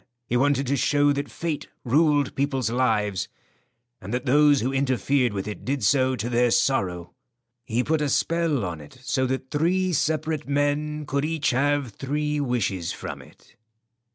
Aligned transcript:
He 0.25 0.35
wanted 0.35 0.65
to 0.65 0.75
show 0.77 1.13
that 1.13 1.29
fate 1.29 1.67
ruled 1.85 2.33
people's 2.33 2.71
lives, 2.71 3.27
and 4.01 4.11
that 4.11 4.25
those 4.25 4.61
who 4.61 4.73
interfered 4.73 5.31
with 5.31 5.47
it 5.47 5.63
did 5.63 5.83
so 5.83 6.15
to 6.15 6.27
their 6.27 6.49
sorrow. 6.49 7.13
He 7.65 7.83
put 7.83 8.01
a 8.01 8.09
spell 8.09 8.65
on 8.65 8.81
it 8.81 8.97
so 9.03 9.27
that 9.27 9.51
three 9.51 9.93
separate 9.93 10.47
men 10.49 11.05
could 11.05 11.23
each 11.23 11.51
have 11.51 11.91
three 11.91 12.39
wishes 12.39 12.91
from 12.91 13.21
it." 13.21 13.55